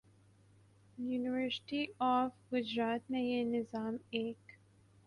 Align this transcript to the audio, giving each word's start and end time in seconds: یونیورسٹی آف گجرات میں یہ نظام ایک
یونیورسٹی 0.99 1.81
آف 1.99 2.31
گجرات 2.53 3.11
میں 3.11 3.21
یہ 3.21 3.43
نظام 3.47 3.97
ایک 4.11 4.51